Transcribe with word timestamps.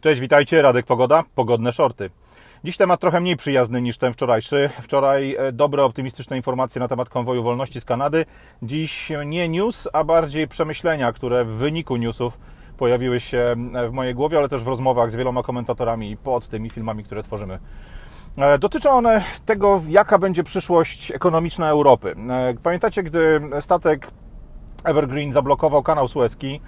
Cześć, 0.00 0.20
witajcie, 0.20 0.62
Radek 0.62 0.86
Pogoda, 0.86 1.24
pogodne 1.34 1.72
shorty. 1.72 2.10
Dziś 2.64 2.76
temat 2.76 3.00
trochę 3.00 3.20
mniej 3.20 3.36
przyjazny 3.36 3.82
niż 3.82 3.98
ten 3.98 4.12
wczorajszy. 4.12 4.70
Wczoraj 4.82 5.36
e, 5.38 5.52
dobre, 5.52 5.84
optymistyczne 5.84 6.36
informacje 6.36 6.80
na 6.80 6.88
temat 6.88 7.08
konwoju 7.08 7.42
wolności 7.42 7.80
z 7.80 7.84
Kanady. 7.84 8.24
Dziś 8.62 9.12
nie 9.26 9.48
news, 9.48 9.88
a 9.92 10.04
bardziej 10.04 10.48
przemyślenia, 10.48 11.12
które 11.12 11.44
w 11.44 11.48
wyniku 11.48 11.96
newsów 11.96 12.38
pojawiły 12.78 13.20
się 13.20 13.54
w 13.88 13.92
mojej 13.92 14.14
głowie, 14.14 14.38
ale 14.38 14.48
też 14.48 14.62
w 14.62 14.68
rozmowach 14.68 15.12
z 15.12 15.16
wieloma 15.16 15.42
komentatorami 15.42 16.16
pod 16.16 16.48
tymi 16.48 16.70
filmami, 16.70 17.04
które 17.04 17.22
tworzymy. 17.22 17.58
E, 18.36 18.58
dotyczą 18.58 18.90
one 18.90 19.24
tego, 19.46 19.82
jaka 19.88 20.18
będzie 20.18 20.44
przyszłość 20.44 21.10
ekonomiczna 21.10 21.68
Europy. 21.68 22.14
E, 22.30 22.54
pamiętacie, 22.62 23.02
gdy 23.02 23.40
statek 23.60 24.06
Evergreen 24.84 25.32
zablokował 25.32 25.82
kanał 25.82 26.08
Suezki 26.08 26.60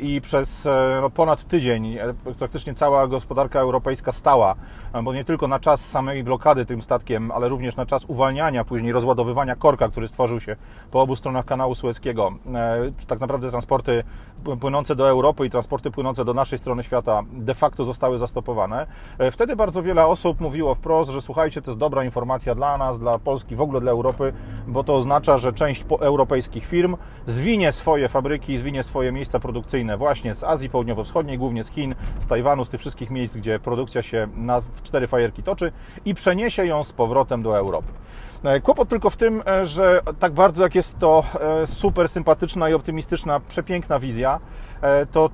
i 0.00 0.20
przez 0.20 0.66
e, 0.66 0.98
no, 1.00 1.10
ponad 1.10 1.44
tydzień 1.44 1.96
e, 1.96 2.14
praktycznie 2.38 2.74
cała 2.74 3.06
gospodarka 3.06 3.60
europejska 3.60 4.12
stała, 4.12 4.54
bo 5.02 5.14
nie 5.14 5.24
tylko 5.24 5.48
na 5.48 5.60
czas 5.60 5.88
samej 5.88 6.24
blokady 6.24 6.66
tym 6.66 6.82
statkiem, 6.82 7.30
ale 7.30 7.48
również 7.48 7.76
na 7.76 7.86
czas 7.86 8.04
uwalniania, 8.04 8.64
później 8.64 8.92
rozładowywania 8.92 9.56
korka, 9.56 9.88
który 9.88 10.08
stworzył 10.08 10.40
się 10.40 10.56
po 10.90 11.02
obu 11.02 11.16
stronach 11.16 11.44
kanału 11.44 11.74
Suezkiego. 11.74 12.32
Tak 13.06 13.20
naprawdę 13.20 13.50
transporty 13.50 14.04
płynące 14.60 14.96
do 14.96 15.08
Europy 15.08 15.46
i 15.46 15.50
transporty 15.50 15.90
płynące 15.90 16.24
do 16.24 16.34
naszej 16.34 16.58
strony 16.58 16.84
świata 16.84 17.22
de 17.32 17.54
facto 17.54 17.84
zostały 17.84 18.18
zastopowane. 18.18 18.86
Wtedy 19.32 19.56
bardzo 19.56 19.82
wiele 19.82 20.06
osób 20.06 20.40
mówiło 20.40 20.74
wprost, 20.74 21.10
że 21.10 21.22
słuchajcie, 21.22 21.62
to 21.62 21.70
jest 21.70 21.78
dobra 21.78 22.04
informacja 22.04 22.54
dla 22.54 22.78
nas, 22.78 22.98
dla 22.98 23.18
Polski, 23.18 23.56
w 23.56 23.60
ogóle 23.60 23.80
dla 23.80 23.92
Europy, 23.92 24.32
bo 24.66 24.84
to 24.84 24.96
oznacza, 24.96 25.38
że 25.38 25.52
część 25.52 25.84
europejskich 26.00 26.66
firm 26.66 26.96
zwinie 27.26 27.72
swoje 27.72 28.08
fabryki, 28.08 28.58
zwinie 28.58 28.82
swoje 28.82 29.12
miejsca 29.12 29.40
produkcyjne 29.40 29.63
właśnie 29.98 30.34
z 30.34 30.44
Azji 30.44 30.70
Południowo-Wschodniej, 30.70 31.38
głównie 31.38 31.64
z 31.64 31.70
Chin, 31.70 31.94
z 32.18 32.26
Tajwanu, 32.26 32.64
z 32.64 32.70
tych 32.70 32.80
wszystkich 32.80 33.10
miejsc, 33.10 33.36
gdzie 33.36 33.58
produkcja 33.58 34.02
się 34.02 34.28
na 34.36 34.62
cztery 34.82 35.06
fajerki 35.06 35.42
toczy 35.42 35.72
i 36.04 36.14
przeniesie 36.14 36.66
ją 36.66 36.84
z 36.84 36.92
powrotem 36.92 37.42
do 37.42 37.58
Europy. 37.58 37.88
E, 38.44 38.60
kłopot 38.60 38.88
tylko 38.88 39.10
w 39.10 39.16
tym, 39.16 39.42
e, 39.46 39.66
że 39.66 40.00
tak 40.18 40.32
bardzo 40.32 40.62
jak 40.62 40.74
jest 40.74 40.98
to 40.98 41.24
e, 41.62 41.66
super 41.66 42.08
sympatyczna 42.08 42.68
i 42.68 42.74
optymistyczna, 42.74 43.40
przepiękna 43.40 43.98
wizja, 43.98 44.40
to 45.12 45.30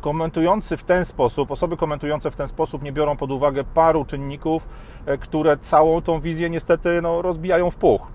komentujący 0.00 0.76
w 0.76 0.84
ten 0.84 1.04
sposób, 1.04 1.50
osoby 1.50 1.76
komentujące 1.76 2.30
w 2.30 2.36
ten 2.36 2.48
sposób 2.48 2.82
nie 2.82 2.92
biorą 2.92 3.16
pod 3.16 3.30
uwagę 3.30 3.64
paru 3.64 4.04
czynników, 4.04 4.68
które 5.20 5.56
całą 5.56 6.02
tą 6.02 6.20
wizję 6.20 6.50
niestety 6.50 7.02
no, 7.02 7.22
rozbijają 7.22 7.70
w 7.70 7.76
puch 7.76 8.06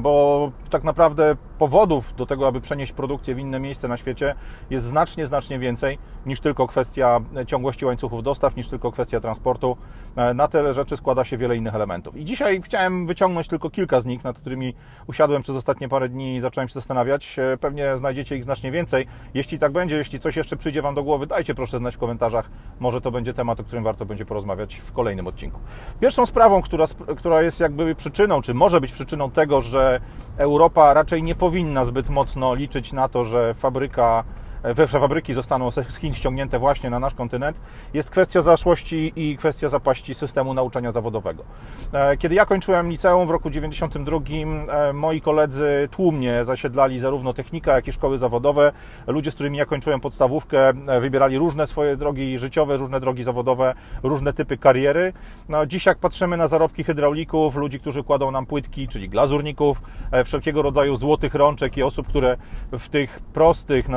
bo 0.00 0.50
tak 0.70 0.84
naprawdę 0.84 1.36
powodów 1.58 2.14
do 2.16 2.26
tego, 2.26 2.46
aby 2.46 2.60
przenieść 2.60 2.92
produkcję 2.92 3.34
w 3.34 3.38
inne 3.38 3.60
miejsce 3.60 3.88
na 3.88 3.96
świecie 3.96 4.34
jest 4.70 4.86
znacznie, 4.86 5.26
znacznie 5.26 5.58
więcej 5.58 5.98
niż 6.26 6.40
tylko 6.40 6.66
kwestia 6.66 7.20
ciągłości 7.46 7.84
łańcuchów 7.84 8.22
dostaw, 8.22 8.56
niż 8.56 8.68
tylko 8.68 8.92
kwestia 8.92 9.20
transportu. 9.20 9.76
E, 10.16 10.34
na 10.34 10.48
te 10.48 10.74
rzeczy 10.74 10.96
składa 10.96 11.24
się 11.24 11.36
wiele 11.36 11.56
innych 11.56 11.74
elementów. 11.74 12.16
I 12.16 12.24
dzisiaj 12.24 12.62
chciałem 12.62 13.06
wyciągnąć 13.06 13.48
tylko 13.48 13.70
kilka 13.70 14.00
z 14.00 14.06
nich, 14.06 14.24
nad 14.24 14.38
którymi 14.38 14.74
usiadłem 15.06 15.42
przez 15.42 15.56
ostatnie 15.56 15.88
parę 15.88 16.08
dni 16.08 16.36
i 16.36 16.40
zacząłem 16.40 16.68
się 16.68 16.74
zastanawiać. 16.74 17.38
E, 17.38 17.56
pewnie 17.56 17.96
znajdziecie 17.96 18.36
ich 18.36 18.44
znacznie 18.44 18.70
więcej. 18.70 19.06
Jeśli 19.34 19.58
tak 19.58 19.72
będzie, 19.72 19.96
jeśli 19.96 20.20
coś 20.20 20.36
jeszcze 20.36 20.56
przyjdzie 20.56 20.82
Wam 20.82 20.94
do 20.94 21.02
głowy, 21.02 21.26
dajcie 21.26 21.54
proszę 21.54 21.78
znać 21.78 21.94
w 21.96 21.98
komentarzach. 21.98 22.50
Może 22.80 23.00
to 23.00 23.10
będzie 23.10 23.34
temat, 23.34 23.60
o 23.60 23.64
którym 23.64 23.84
warto 23.84 24.06
będzie 24.06 24.24
porozmawiać 24.26 24.76
w 24.76 24.92
kolejnym 24.92 25.26
odcinku. 25.26 25.60
Pierwszą 26.00 26.26
sprawą, 26.26 26.62
która, 26.62 26.84
która 27.16 27.42
jest 27.42 27.60
jakby 27.60 27.94
przyczyną, 27.94 28.42
czy 28.42 28.54
może 28.54 28.80
być 28.80 28.92
przyczyną 28.92 29.30
tego, 29.30 29.62
że 29.62 30.00
Europa 30.38 30.94
raczej 30.94 31.22
nie 31.22 31.34
powinna 31.46 31.84
zbyt 31.84 32.08
mocno 32.08 32.54
liczyć 32.54 32.92
na 32.92 33.08
to, 33.08 33.24
że 33.24 33.54
fabryka 33.54 34.24
we 34.62 34.86
fabryki 34.86 35.34
zostaną 35.34 35.70
z 35.70 35.96
Chin 35.96 36.14
ściągnięte 36.14 36.58
właśnie 36.58 36.90
na 36.90 36.98
nasz 36.98 37.14
kontynent, 37.14 37.56
jest 37.94 38.10
kwestia 38.10 38.42
zaszłości 38.42 39.12
i 39.16 39.36
kwestia 39.36 39.68
zapaści 39.68 40.14
systemu 40.14 40.54
nauczania 40.54 40.92
zawodowego. 40.92 41.44
E, 41.92 42.16
kiedy 42.16 42.34
ja 42.34 42.46
kończyłem 42.46 42.90
liceum 42.90 43.28
w 43.28 43.30
roku 43.30 43.50
92, 43.50 44.20
e, 44.68 44.92
moi 44.92 45.20
koledzy 45.20 45.88
tłumnie 45.90 46.44
zasiedlali 46.44 46.98
zarówno 46.98 47.32
technika, 47.32 47.74
jak 47.74 47.88
i 47.88 47.92
szkoły 47.92 48.18
zawodowe. 48.18 48.72
Ludzie, 49.06 49.30
z 49.30 49.34
którymi 49.34 49.58
ja 49.58 49.66
kończyłem 49.66 50.00
podstawówkę, 50.00 50.68
e, 50.68 51.00
wybierali 51.00 51.38
różne 51.38 51.66
swoje 51.66 51.96
drogi 51.96 52.38
życiowe, 52.38 52.76
różne 52.76 53.00
drogi 53.00 53.22
zawodowe, 53.22 53.74
różne 54.02 54.32
typy 54.32 54.56
kariery. 54.58 55.12
No, 55.48 55.66
dziś 55.66 55.86
jak 55.86 55.98
patrzymy 55.98 56.36
na 56.36 56.48
zarobki 56.48 56.84
hydraulików, 56.84 57.56
ludzi, 57.56 57.80
którzy 57.80 58.04
kładą 58.04 58.30
nam 58.30 58.46
płytki, 58.46 58.88
czyli 58.88 59.08
glazurników, 59.08 59.82
wszelkiego 60.24 60.62
rodzaju 60.62 60.96
złotych 60.96 61.34
rączek 61.34 61.76
i 61.76 61.82
osób, 61.82 62.08
które 62.08 62.36
w 62.72 62.88
tych 62.88 63.20
prostych, 63.20 63.88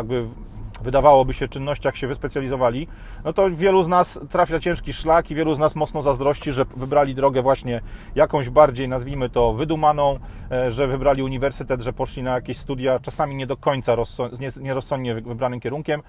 jakby 0.00 0.24
wydawałoby 0.82 1.34
się 1.34 1.48
czynnościach 1.48 1.96
się 1.96 2.06
wyspecjalizowali, 2.06 2.88
no 3.24 3.32
to 3.32 3.50
wielu 3.50 3.82
z 3.82 3.88
nas 3.88 4.20
trafia 4.30 4.60
ciężki 4.60 4.92
szlak 4.92 5.30
i 5.30 5.34
wielu 5.34 5.54
z 5.54 5.58
nas 5.58 5.74
mocno 5.74 6.02
zazdrości, 6.02 6.52
że 6.52 6.64
wybrali 6.64 7.14
drogę 7.14 7.42
właśnie 7.42 7.80
jakąś 8.14 8.50
bardziej, 8.50 8.88
nazwijmy 8.88 9.30
to, 9.30 9.52
wydumaną, 9.52 10.18
e, 10.50 10.70
że 10.70 10.86
wybrali 10.86 11.22
uniwersytet, 11.22 11.80
że 11.80 11.92
poszli 11.92 12.22
na 12.22 12.34
jakieś 12.34 12.58
studia, 12.58 12.98
czasami 12.98 13.34
nie 13.34 13.46
do 13.46 13.56
końca 13.56 13.96
nierozsądnie 14.60 15.14
wybranym 15.14 15.60
kierunkiem, 15.60 16.02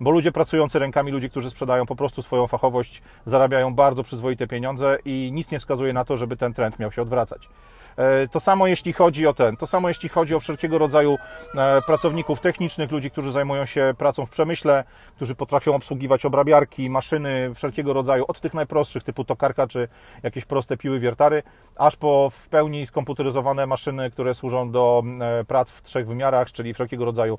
bo 0.00 0.10
ludzie 0.10 0.32
pracujący 0.32 0.78
rękami, 0.78 1.12
ludzie, 1.12 1.28
którzy 1.28 1.50
sprzedają 1.50 1.86
po 1.86 1.96
prostu 1.96 2.22
swoją 2.22 2.46
fachowość, 2.46 3.02
zarabiają 3.26 3.74
bardzo 3.74 4.02
przyzwoite 4.02 4.46
pieniądze 4.46 4.98
i 5.04 5.30
nic 5.32 5.50
nie 5.50 5.60
wskazuje 5.60 5.92
na 5.92 6.04
to, 6.04 6.16
żeby 6.16 6.36
ten 6.36 6.54
trend 6.54 6.78
miał 6.78 6.92
się 6.92 7.02
odwracać. 7.02 7.48
E, 7.98 8.28
to 8.28 8.40
samo 8.40 8.66
jeśli 8.66 8.92
chodzi 8.92 9.26
o 9.26 9.34
ten, 9.34 9.56
to 9.56 9.66
samo 9.66 9.88
jeśli 9.88 10.08
chodzi 10.08 10.34
o 10.34 10.40
wszelkiego 10.40 10.78
rodzaju 10.78 11.18
e, 11.54 11.82
pracowników 11.82 12.40
technicznych, 12.40 12.90
ludzi, 12.90 13.10
którzy 13.10 13.32
zajmują 13.32 13.64
się 13.64 13.94
pracą 13.98 14.26
w 14.26 14.30
przemyśle, 14.30 14.84
którzy 15.16 15.34
potrafią 15.34 15.74
obsługiwać 15.74 16.26
obrabiarki, 16.26 16.90
maszyny 16.90 17.54
wszelkiego 17.54 17.92
rodzaju, 17.92 18.24
od 18.28 18.40
tych 18.40 18.54
najprostszych 18.54 19.02
typu 19.02 19.24
tokarka 19.24 19.66
czy 19.66 19.88
jakieś 20.22 20.44
proste 20.44 20.76
piły 20.76 21.00
wiertary, 21.00 21.42
aż 21.76 21.96
po 21.96 22.30
w 22.30 22.48
pełni 22.48 22.86
skomputeryzowane 22.86 23.66
maszyny, 23.66 24.10
które 24.10 24.34
służą 24.34 24.70
do 24.70 25.02
e, 25.20 25.44
prac 25.44 25.70
w 25.70 25.82
trzech 25.82 26.06
wymiarach, 26.06 26.52
czyli 26.52 26.74
wszelkiego 26.74 27.04
rodzaju 27.04 27.38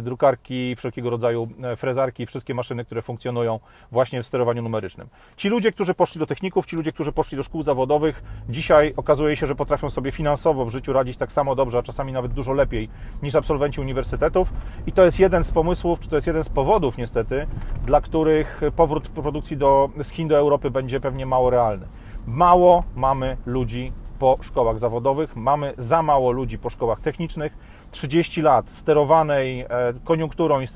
drukarki, 0.00 0.76
wszelkiego 0.76 1.10
rodzaju 1.10 1.48
frezarki, 1.76 2.26
wszystkie 2.26 2.54
maszyny, 2.54 2.84
które 2.84 3.02
funkcjonują 3.02 3.60
właśnie 3.92 4.22
w 4.22 4.26
sterowaniu 4.26 4.62
numerycznym. 4.62 5.08
Ci 5.36 5.48
ludzie, 5.48 5.72
którzy 5.72 5.94
poszli 5.94 6.18
do 6.18 6.26
techników, 6.26 6.66
ci 6.66 6.76
ludzie, 6.76 6.92
którzy 6.92 7.12
poszli 7.12 7.36
do 7.36 7.42
szkół 7.42 7.62
zawodowych, 7.62 8.22
dzisiaj 8.48 8.94
okazuje 8.96 9.36
się, 9.36 9.46
że 9.46 9.54
potrafią 9.54 9.90
sobie 9.96 10.12
finansowo 10.12 10.64
w 10.64 10.70
życiu 10.70 10.92
radzić 10.92 11.16
tak 11.16 11.32
samo 11.32 11.54
dobrze, 11.54 11.78
a 11.78 11.82
czasami 11.82 12.12
nawet 12.12 12.32
dużo 12.32 12.52
lepiej 12.52 12.88
niż 13.22 13.34
absolwenci 13.34 13.80
uniwersytetów. 13.80 14.52
I 14.86 14.92
to 14.92 15.04
jest 15.04 15.18
jeden 15.18 15.44
z 15.44 15.50
pomysłów, 15.50 16.00
czy 16.00 16.08
to 16.08 16.16
jest 16.16 16.26
jeden 16.26 16.44
z 16.44 16.48
powodów 16.48 16.98
niestety, 16.98 17.46
dla 17.86 18.00
których 18.00 18.60
powrót 18.76 19.08
produkcji 19.08 19.56
do, 19.56 19.90
z 20.02 20.08
Chin 20.10 20.28
do 20.28 20.36
Europy 20.36 20.70
będzie 20.70 21.00
pewnie 21.00 21.26
mało 21.26 21.50
realny. 21.50 21.86
Mało 22.26 22.84
mamy 22.96 23.36
ludzi 23.46 23.92
po 24.18 24.38
szkołach 24.42 24.78
zawodowych, 24.78 25.36
mamy 25.36 25.74
za 25.78 26.02
mało 26.02 26.30
ludzi 26.30 26.58
po 26.58 26.70
szkołach 26.70 27.00
technicznych. 27.00 27.52
30 27.90 28.42
lat 28.42 28.70
sterowanej 28.70 29.60
e, 29.60 29.66
koniunkturą 30.04 30.60
i 30.60 30.66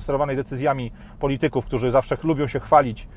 sterowanej 0.00 0.36
decyzjami 0.36 0.92
polityków, 1.20 1.66
którzy 1.66 1.90
zawsze 1.90 2.16
lubią 2.24 2.48
się 2.48 2.60
chwalić 2.60 3.08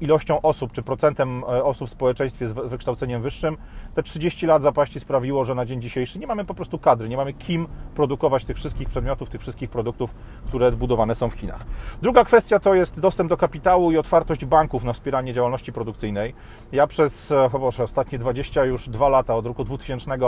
ilością 0.00 0.42
osób, 0.42 0.72
czy 0.72 0.82
procentem 0.82 1.42
e, 1.42 1.64
osób 1.64 1.88
w 1.88 1.92
społeczeństwie 1.92 2.46
z 2.46 2.52
wykształceniem 2.52 3.22
wyższym, 3.22 3.56
te 3.94 4.02
30 4.02 4.46
lat 4.46 4.62
zapaści 4.62 5.00
sprawiło, 5.00 5.44
że 5.44 5.54
na 5.54 5.64
dzień 5.64 5.80
dzisiejszy 5.80 6.18
nie 6.18 6.26
mamy 6.26 6.44
po 6.44 6.54
prostu 6.54 6.78
kadry, 6.78 7.08
nie 7.08 7.16
mamy 7.16 7.32
kim 7.32 7.66
produkować 7.94 8.44
tych 8.44 8.56
wszystkich 8.56 8.88
przedmiotów, 8.88 9.30
tych 9.30 9.40
wszystkich 9.40 9.70
produktów, 9.70 10.10
które 10.46 10.72
budowane 10.72 11.14
są 11.14 11.30
w 11.30 11.34
Chinach. 11.34 11.60
Druga 12.02 12.24
kwestia 12.24 12.60
to 12.60 12.74
jest 12.74 13.00
dostęp 13.00 13.30
do 13.30 13.36
kapitału 13.36 13.92
i 13.92 13.96
otwartość 13.96 14.44
banków 14.44 14.84
na 14.84 14.92
wspieranie 14.92 15.32
działalności 15.32 15.72
produkcyjnej. 15.72 16.34
Ja 16.72 16.86
przez 16.86 17.32
e, 17.32 17.50
Boże, 17.50 17.84
ostatnie 17.84 18.18
20 18.18 18.64
już 18.64 18.88
lata, 19.10 19.36
od 19.36 19.46
roku 19.46 19.64
2000 19.64 20.18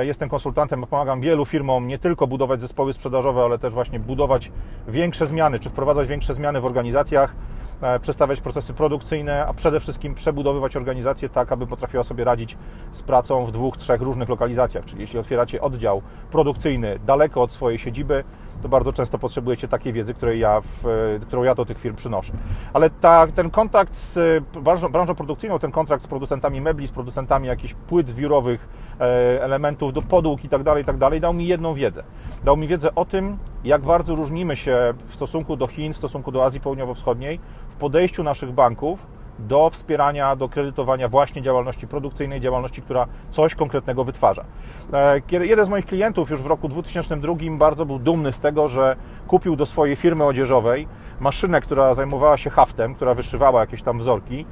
Jestem 0.00 0.28
konsultantem, 0.28 0.86
pomagam 0.90 1.20
wielu 1.20 1.44
firmom 1.44 1.86
nie 1.86 1.98
tylko 1.98 2.26
budować 2.26 2.60
zespoły 2.60 2.92
sprzedażowe, 2.92 3.42
ale 3.42 3.58
też 3.58 3.74
właśnie 3.74 4.00
budować 4.00 4.52
większe 4.88 5.26
zmiany, 5.26 5.58
czy 5.58 5.70
wprowadzać 5.70 6.08
większe 6.08 6.34
zmiany 6.34 6.60
w 6.60 6.64
organizacjach. 6.64 7.34
E, 7.82 8.00
przestawiać 8.00 8.40
procesy 8.40 8.74
produkcyjne, 8.74 9.46
a 9.46 9.54
przede 9.54 9.80
wszystkim 9.80 10.14
przebudowywać 10.14 10.76
organizację 10.76 11.28
tak, 11.28 11.52
aby 11.52 11.66
potrafiła 11.66 12.04
sobie 12.04 12.24
radzić 12.24 12.56
z 12.92 13.02
pracą 13.02 13.46
w 13.46 13.52
dwóch, 13.52 13.76
trzech 13.76 14.00
różnych 14.00 14.28
lokalizacjach. 14.28 14.84
Czyli 14.84 15.00
jeśli 15.00 15.18
otwieracie 15.18 15.60
oddział 15.60 16.02
produkcyjny 16.30 16.98
daleko 17.06 17.42
od 17.42 17.52
swojej 17.52 17.78
siedziby, 17.78 18.24
to 18.62 18.68
bardzo 18.68 18.92
często 18.92 19.18
potrzebujecie 19.18 19.68
takiej 19.68 19.92
wiedzy, 19.92 20.14
której 20.14 20.40
ja 20.40 20.60
w, 20.60 21.18
którą 21.26 21.42
ja 21.42 21.54
do 21.54 21.64
tych 21.64 21.78
firm 21.78 21.96
przynoszę. 21.96 22.32
Ale 22.72 22.90
ta, 22.90 23.26
ten 23.26 23.50
kontakt 23.50 23.96
z 23.96 24.44
branżą, 24.44 24.88
branżą 24.88 25.14
produkcyjną, 25.14 25.58
ten 25.58 25.70
kontrakt 25.70 26.02
z 26.02 26.06
producentami 26.06 26.60
mebli, 26.60 26.86
z 26.88 26.90
producentami 26.90 27.48
jakichś 27.48 27.74
płyt 27.74 28.10
wiórowych, 28.10 28.68
e, 29.00 29.04
elementów 29.42 29.92
do 29.92 30.02
podłóg 30.02 30.44
i 30.44 30.48
tak 30.48 30.62
dalej, 30.62 30.82
i 30.82 30.86
tak 30.86 30.96
dalej, 30.96 31.20
dał 31.20 31.34
mi 31.34 31.46
jedną 31.46 31.74
wiedzę. 31.74 32.02
Dał 32.44 32.56
mi 32.56 32.68
wiedzę 32.68 32.94
o 32.94 33.04
tym, 33.04 33.38
jak 33.64 33.82
bardzo 33.82 34.14
różnimy 34.14 34.56
się 34.56 34.94
w 35.08 35.14
stosunku 35.14 35.56
do 35.56 35.66
Chin, 35.66 35.92
w 35.92 35.96
stosunku 35.96 36.32
do 36.32 36.44
Azji 36.44 36.60
Południowo-Wschodniej 36.60 37.40
podejściu 37.78 38.22
naszych 38.22 38.52
banków 38.52 39.06
do 39.38 39.70
wspierania, 39.70 40.36
do 40.36 40.48
kredytowania 40.48 41.08
właśnie 41.08 41.42
działalności 41.42 41.86
produkcyjnej, 41.86 42.40
działalności, 42.40 42.82
która 42.82 43.06
coś 43.30 43.54
konkretnego 43.54 44.04
wytwarza. 44.04 44.44
E, 44.92 45.20
jeden 45.30 45.64
z 45.64 45.68
moich 45.68 45.86
klientów 45.86 46.30
już 46.30 46.42
w 46.42 46.46
roku 46.46 46.68
2002 46.68 47.34
bardzo 47.50 47.86
był 47.86 47.98
dumny 47.98 48.32
z 48.32 48.40
tego, 48.40 48.68
że 48.68 48.96
kupił 49.26 49.56
do 49.56 49.66
swojej 49.66 49.96
firmy 49.96 50.24
odzieżowej 50.24 50.88
maszynę, 51.20 51.60
która 51.60 51.94
zajmowała 51.94 52.36
się 52.36 52.50
haftem, 52.50 52.94
która 52.94 53.14
wyszywała 53.14 53.60
jakieś 53.60 53.82
tam 53.82 53.98
wzorki 53.98 54.44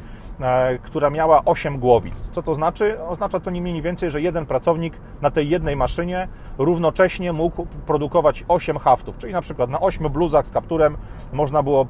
która 0.83 1.11
miała 1.11 1.45
8 1.45 1.79
głowic. 1.79 2.31
Co 2.33 2.43
to 2.43 2.55
znaczy? 2.55 2.97
Oznacza 3.09 3.41
to 3.41 3.51
nie 3.51 3.61
mniej 3.61 3.83
więcej, 3.83 4.11
że 4.11 4.21
jeden 4.21 4.47
pracownik 4.47 4.95
na 5.23 5.31
tej 5.31 5.49
jednej 5.49 5.77
maszynie 5.77 6.29
równocześnie 6.59 7.33
mógł 7.33 7.67
produkować 7.87 8.45
8 8.49 8.79
haftów, 8.79 9.19
czyli 9.19 9.33
na 9.33 9.43
przykład 9.43 9.71
na 9.71 9.81
8 9.81 10.09
bluzach 10.13 10.47
z 10.47 10.51
kapturem 10.51 10.97
można 11.33 11.63
było 11.63 11.87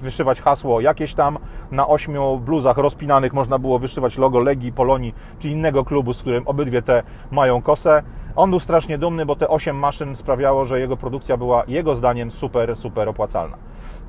wyszywać 0.00 0.40
hasło 0.40 0.80
jakieś 0.80 1.14
tam, 1.14 1.38
na 1.70 1.88
8 1.88 2.14
bluzach 2.38 2.76
rozpinanych 2.76 3.32
można 3.32 3.58
było 3.58 3.78
wyszywać 3.78 4.18
logo 4.18 4.38
Legii, 4.38 4.72
Polonii 4.72 5.14
czy 5.38 5.48
innego 5.48 5.84
klubu, 5.84 6.14
z 6.14 6.20
którym 6.20 6.48
obydwie 6.48 6.82
te 6.82 7.02
mają 7.30 7.62
kosę. 7.62 8.02
On 8.36 8.50
był 8.50 8.60
strasznie 8.60 8.98
dumny, 8.98 9.26
bo 9.26 9.36
te 9.36 9.48
8 9.48 9.76
maszyn 9.76 10.16
sprawiało, 10.16 10.64
że 10.64 10.80
jego 10.80 10.96
produkcja 10.96 11.36
była 11.36 11.64
jego 11.68 11.94
zdaniem 11.94 12.30
super, 12.30 12.76
super 12.76 13.08
opłacalna. 13.08 13.56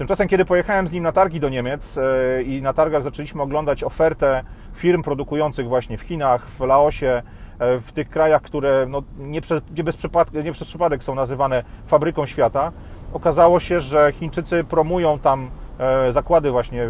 Tymczasem, 0.01 0.27
kiedy 0.27 0.45
pojechałem 0.45 0.88
z 0.88 0.92
nim 0.92 1.03
na 1.03 1.12
targi 1.12 1.39
do 1.39 1.50
Niemiec 1.50 1.98
e, 1.98 2.44
i 2.44 2.62
na 2.62 2.74
targach 2.74 3.03
zaczęliśmy 3.03 3.42
oglądać 3.42 3.83
ofertę 3.83 4.44
firm 4.74 5.03
produkujących 5.03 5.68
właśnie 5.68 5.98
w 5.98 6.01
Chinach, 6.01 6.50
w 6.50 6.59
Laosie, 6.59 7.21
e, 7.59 7.80
w 7.80 7.92
tych 7.92 8.09
krajach, 8.09 8.42
które 8.42 8.86
no, 8.89 9.03
nie, 9.18 9.42
przez, 9.42 9.62
nie, 9.77 9.83
bez 9.83 9.98
nie 10.44 10.51
przez 10.51 10.68
przypadek 10.68 11.03
są 11.03 11.15
nazywane 11.15 11.63
fabryką 11.88 12.25
świata, 12.25 12.71
okazało 13.13 13.59
się, 13.59 13.81
że 13.81 14.12
Chińczycy 14.12 14.63
promują 14.63 15.19
tam 15.19 15.50
e, 15.80 16.12
zakłady 16.12 16.51
właśnie 16.51 16.88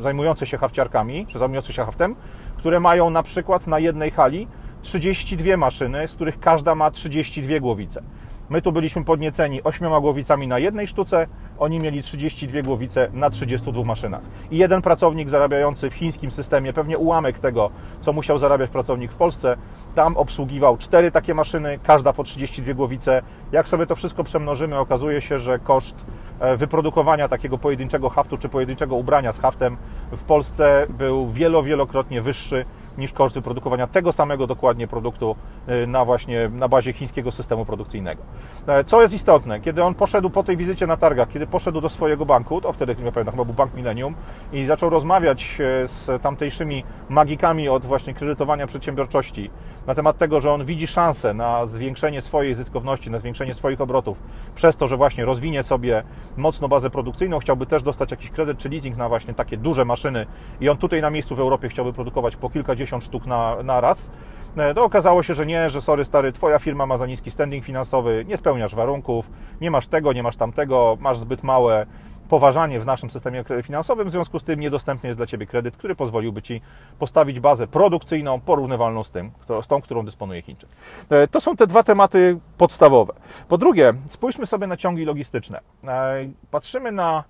zajmujące 0.00 0.46
się 0.46 0.58
hafciarkami, 0.58 1.26
czy 1.26 1.38
zajmujące 1.38 1.72
się 1.72 1.84
haftem, 1.84 2.16
które 2.56 2.80
mają 2.80 3.10
na 3.10 3.22
przykład 3.22 3.66
na 3.66 3.78
jednej 3.78 4.10
hali 4.10 4.48
32 4.82 5.56
maszyny, 5.56 6.08
z 6.08 6.14
których 6.14 6.40
każda 6.40 6.74
ma 6.74 6.90
32 6.90 7.60
głowice. 7.60 8.02
My 8.50 8.62
tu 8.62 8.72
byliśmy 8.72 9.04
podnieceni 9.04 9.62
8 9.62 10.00
głowicami 10.00 10.48
na 10.48 10.58
jednej 10.58 10.86
sztuce, 10.86 11.26
oni 11.58 11.80
mieli 11.80 12.02
32 12.02 12.62
głowice 12.62 13.08
na 13.12 13.30
32 13.30 13.84
maszynach. 13.84 14.22
I 14.50 14.58
jeden 14.58 14.82
pracownik 14.82 15.30
zarabiający 15.30 15.90
w 15.90 15.94
chińskim 15.94 16.30
systemie, 16.30 16.72
pewnie 16.72 16.98
ułamek 16.98 17.38
tego, 17.38 17.70
co 18.00 18.12
musiał 18.12 18.38
zarabiać 18.38 18.70
pracownik 18.70 19.12
w 19.12 19.14
Polsce, 19.14 19.56
tam 19.94 20.16
obsługiwał 20.16 20.76
cztery 20.76 21.10
takie 21.10 21.34
maszyny, 21.34 21.78
każda 21.82 22.12
po 22.12 22.24
32 22.24 22.74
głowice. 22.74 23.22
Jak 23.52 23.68
sobie 23.68 23.86
to 23.86 23.96
wszystko 23.96 24.24
przemnożymy, 24.24 24.78
okazuje 24.78 25.20
się, 25.20 25.38
że 25.38 25.58
koszt 25.58 25.96
e, 26.40 26.56
wyprodukowania 26.56 27.28
takiego 27.28 27.58
pojedynczego 27.58 28.08
haftu 28.08 28.38
czy 28.38 28.48
pojedynczego 28.48 28.96
ubrania 28.96 29.32
z 29.32 29.40
haftem 29.40 29.76
w 30.12 30.22
Polsce 30.22 30.86
był 30.88 31.30
wielo, 31.30 31.62
wielokrotnie 31.62 32.20
wyższy 32.20 32.64
niż 32.98 33.12
koszt 33.12 33.34
wyprodukowania 33.34 33.86
tego 33.86 34.12
samego 34.12 34.46
dokładnie 34.46 34.86
produktu 34.86 35.36
y, 35.68 35.86
na 35.86 36.04
właśnie 36.04 36.48
na 36.48 36.68
bazie 36.68 36.92
chińskiego 36.92 37.32
systemu 37.32 37.64
produkcyjnego. 37.64 38.22
E, 38.66 38.84
co 38.84 39.02
jest 39.02 39.14
istotne, 39.14 39.60
kiedy 39.60 39.84
on 39.84 39.94
poszedł 39.94 40.30
po 40.30 40.42
tej 40.42 40.56
wizycie 40.56 40.86
na 40.86 40.96
targach, 40.96 41.28
kiedy 41.28 41.46
poszedł 41.46 41.80
do 41.80 41.88
swojego 41.88 42.26
banku, 42.26 42.60
to 42.60 42.72
wtedy, 42.72 42.96
nie 43.04 43.12
pamiętam, 43.12 43.32
chyba 43.32 43.44
był 43.44 43.54
Bank 43.54 43.74
Millennium 43.74 44.14
i 44.52 44.64
zaczął 44.64 44.90
rozmawiać 44.90 45.58
e, 45.60 45.88
z 45.88 46.22
tamtejszymi 46.22 46.84
magikami 47.08 47.68
od 47.68 47.86
właśnie 47.86 48.14
kredytowania 48.14 48.66
przedsiębiorczości 48.66 49.50
na 49.86 49.94
temat 49.94 50.18
tego, 50.18 50.40
że 50.40 50.52
on 50.52 50.64
widzi 50.64 50.86
szansę 50.86 51.34
na 51.34 51.66
zwiększenie 51.66 52.20
swojej 52.20 52.54
zyskowności, 52.54 53.10
na 53.10 53.18
zwiększenie 53.18 53.54
swoich 53.54 53.80
obrotów 53.80 54.22
przez 54.54 54.76
to, 54.76 54.88
że 54.88 54.96
właśnie 54.96 55.24
rozwinie 55.24 55.62
sobie 55.62 56.02
mocno 56.36 56.68
bazę 56.68 56.90
produkcyjną, 56.90 57.38
chciałby 57.38 57.66
też 57.66 57.82
dostać 57.82 58.10
jakiś 58.10 58.30
kredyt 58.30 58.58
czy 58.58 58.68
leasing 58.68 58.96
na 58.96 59.08
właśnie 59.08 59.34
takie 59.34 59.56
duże 59.56 59.84
maszyny 59.84 60.26
i 60.60 60.68
on 60.68 60.76
tutaj 60.76 61.02
na 61.02 61.10
miejscu 61.10 61.36
w 61.36 61.40
Europie 61.40 61.68
chciałby 61.68 61.92
produkować 61.92 62.36
po 62.36 62.50
kilkadziesiąt 62.50 62.83
sztuk 62.86 63.26
na, 63.26 63.62
na 63.62 63.80
raz, 63.80 64.10
e, 64.56 64.74
to 64.74 64.84
okazało 64.84 65.22
się, 65.22 65.34
że 65.34 65.46
nie, 65.46 65.70
że 65.70 65.80
sorry 65.80 66.04
stary, 66.04 66.32
twoja 66.32 66.58
firma 66.58 66.86
ma 66.86 66.98
za 66.98 67.06
niski 67.06 67.30
standing 67.30 67.64
finansowy, 67.64 68.24
nie 68.28 68.36
spełniasz 68.36 68.74
warunków, 68.74 69.30
nie 69.60 69.70
masz 69.70 69.86
tego, 69.86 70.12
nie 70.12 70.22
masz 70.22 70.36
tamtego, 70.36 70.96
masz 71.00 71.18
zbyt 71.18 71.42
małe 71.42 71.86
poważanie 72.28 72.80
w 72.80 72.86
naszym 72.86 73.10
systemie 73.10 73.44
finansowym, 73.62 74.08
w 74.08 74.10
związku 74.10 74.38
z 74.38 74.44
tym 74.44 74.60
niedostępny 74.60 75.06
jest 75.06 75.18
dla 75.18 75.26
Ciebie 75.26 75.46
kredyt, 75.46 75.76
który 75.76 75.94
pozwoliłby 75.94 76.42
Ci 76.42 76.60
postawić 76.98 77.40
bazę 77.40 77.66
produkcyjną 77.66 78.40
porównywalną 78.40 79.04
z, 79.04 79.10
tym, 79.10 79.30
z 79.62 79.66
tą, 79.66 79.82
którą 79.82 80.04
dysponuje 80.04 80.42
Chińczyk. 80.42 80.70
E, 81.10 81.28
to 81.28 81.40
są 81.40 81.56
te 81.56 81.66
dwa 81.66 81.82
tematy 81.82 82.38
podstawowe. 82.58 83.12
Po 83.48 83.58
drugie, 83.58 83.94
spójrzmy 84.08 84.46
sobie 84.46 84.66
na 84.66 84.76
ciągi 84.76 85.04
logistyczne. 85.04 85.60
E, 85.84 86.14
patrzymy 86.50 86.92
na 86.92 87.24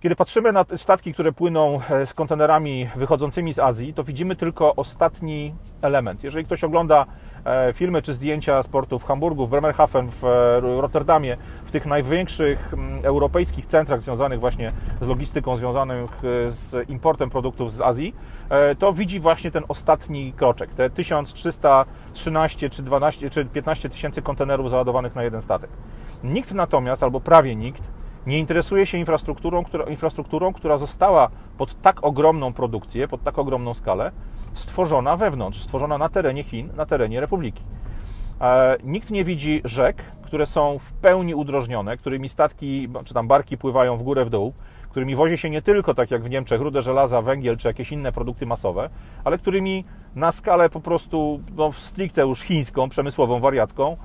kiedy 0.00 0.16
patrzymy 0.16 0.52
na 0.52 0.64
statki, 0.76 1.14
które 1.14 1.32
płyną 1.32 1.80
e, 1.90 2.06
z 2.06 2.14
kontenerami 2.14 2.88
wychodzącymi 2.96 3.54
z 3.54 3.58
Azji, 3.58 3.94
to 3.94 4.04
widzimy 4.04 4.36
tylko 4.36 4.74
ostatni 4.74 5.54
element. 5.82 6.24
Jeżeli 6.24 6.44
ktoś 6.44 6.64
ogląda 6.64 7.06
e, 7.44 7.72
filmy 7.72 8.02
czy 8.02 8.14
zdjęcia 8.14 8.62
z 8.62 8.68
portu 8.68 8.98
w 8.98 9.04
Hamburgu, 9.04 9.46
w 9.46 9.50
Bremerhaven, 9.50 10.10
w 10.10 10.24
e, 10.24 10.60
Rotterdamie, 10.60 11.36
w 11.64 11.70
tych 11.70 11.86
największych 11.86 12.74
europejskich 13.02 13.66
centrach 13.66 14.00
związanych 14.00 14.40
właśnie 14.40 14.72
z 15.00 15.06
logistyką, 15.06 15.56
związanych 15.56 16.10
z 16.46 16.90
importem 16.90 17.30
produktów 17.30 17.72
z 17.72 17.80
Azji, 17.80 18.14
to 18.78 18.92
widzi 18.92 19.20
właśnie 19.20 19.50
ten 19.50 19.64
ostatni 19.68 20.32
kroczek, 20.32 20.74
te 20.74 20.90
1313 20.90 22.70
czy 22.70 22.82
12 22.82 23.30
czy 23.30 23.44
15 23.44 23.88
tysięcy 23.88 24.22
kontenerów 24.22 24.70
załadowanych 24.70 25.14
na 25.14 25.22
jeden 25.22 25.42
statek. 25.42 25.70
Nikt 26.24 26.54
natomiast, 26.54 27.02
albo 27.02 27.20
prawie 27.20 27.56
nikt, 27.56 27.82
nie 28.26 28.38
interesuje 28.38 28.86
się 28.86 28.98
infrastrukturą 28.98 29.64
która, 29.64 29.84
infrastrukturą, 29.84 30.52
która 30.52 30.78
została 30.78 31.28
pod 31.58 31.82
tak 31.82 32.04
ogromną 32.04 32.52
produkcję, 32.52 33.08
pod 33.08 33.22
tak 33.22 33.38
ogromną 33.38 33.74
skalę 33.74 34.12
stworzona 34.54 35.16
wewnątrz, 35.16 35.62
stworzona 35.62 35.98
na 35.98 36.08
terenie 36.08 36.44
Chin, 36.44 36.68
na 36.76 36.86
terenie 36.86 37.20
Republiki. 37.20 37.62
E, 38.40 38.76
nikt 38.84 39.10
nie 39.10 39.24
widzi 39.24 39.60
rzek, 39.64 40.02
które 40.22 40.46
są 40.46 40.78
w 40.78 40.92
pełni 40.92 41.34
udrożnione, 41.34 41.96
którymi 41.96 42.28
statki 42.28 42.88
czy 43.04 43.14
tam 43.14 43.28
barki 43.28 43.58
pływają 43.58 43.96
w 43.96 44.02
górę, 44.02 44.24
w 44.24 44.30
dół, 44.30 44.52
którymi 44.90 45.16
wozi 45.16 45.38
się 45.38 45.50
nie 45.50 45.62
tylko, 45.62 45.94
tak 45.94 46.10
jak 46.10 46.22
w 46.22 46.30
Niemczech, 46.30 46.60
rudę 46.60 46.82
żelaza, 46.82 47.22
węgiel 47.22 47.56
czy 47.56 47.68
jakieś 47.68 47.92
inne 47.92 48.12
produkty 48.12 48.46
masowe, 48.46 48.90
ale 49.24 49.38
którymi 49.38 49.84
na 50.14 50.32
skalę 50.32 50.70
po 50.70 50.80
prostu 50.80 51.40
no, 51.56 51.72
stricte 51.72 52.22
już 52.22 52.40
chińską, 52.40 52.88
przemysłową, 52.88 53.40
wariacką, 53.40 53.96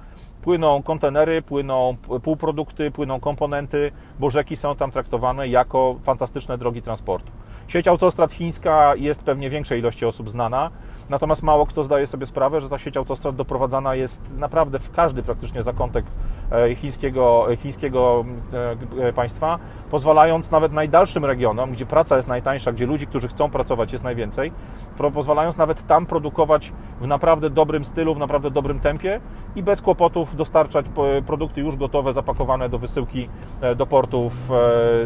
płyną 0.41 0.83
kontenery, 0.83 1.41
płyną 1.41 1.95
półprodukty, 2.23 2.91
płyną 2.91 3.19
komponenty, 3.19 3.91
bo 4.19 4.29
rzeki 4.29 4.55
są 4.55 4.75
tam 4.75 4.91
traktowane 4.91 5.47
jako 5.47 5.95
fantastyczne 6.03 6.57
drogi 6.57 6.81
transportu. 6.81 7.31
Sieć 7.67 7.88
autostrad 7.88 8.31
chińska 8.31 8.95
jest 8.95 9.23
pewnie 9.23 9.49
większej 9.49 9.79
ilości 9.79 10.05
osób 10.05 10.29
znana, 10.29 10.69
natomiast 11.09 11.43
mało 11.43 11.65
kto 11.65 11.83
zdaje 11.83 12.07
sobie 12.07 12.25
sprawę, 12.25 12.61
że 12.61 12.69
ta 12.69 12.77
sieć 12.77 12.97
autostrad 12.97 13.35
doprowadzana 13.35 13.95
jest 13.95 14.38
naprawdę 14.38 14.79
w 14.79 14.91
każdy 14.91 15.23
praktycznie 15.23 15.63
zakątek 15.63 16.05
chińskiego, 16.75 17.48
chińskiego 17.57 18.25
e, 19.00 19.13
państwa, 19.13 19.59
pozwalając 19.92 20.51
nawet 20.51 20.74
najdalszym 20.74 21.25
regionom, 21.25 21.71
gdzie 21.71 21.86
praca 21.86 22.18
jest 22.18 22.30
najtańsza, 22.30 22.71
gdzie 22.71 22.85
ludzi, 22.85 23.07
którzy 23.07 23.28
chcą 23.28 23.49
pracować 23.49 23.92
jest 23.92 24.04
najwięcej, 24.04 24.52
pozwalając 25.14 25.57
nawet 25.57 25.87
tam 25.87 26.06
produkować 26.06 26.73
w 27.02 27.07
naprawdę 27.07 27.49
dobrym 27.49 27.85
stylu, 27.85 28.16
w 28.16 28.19
naprawdę 28.19 28.52
dobrym 28.52 28.80
tempie 28.80 29.21
i 29.56 29.64
bez 29.64 29.81
kłopotów 29.81 30.35
dostarczać 30.35 30.85
produkty 31.25 31.61
już 31.61 31.75
gotowe, 31.75 32.14
zapakowane 32.14 32.69
do 32.69 32.80
wysyłki 32.80 33.30
e, 33.61 33.75
do 33.75 33.85
portów 33.85 34.33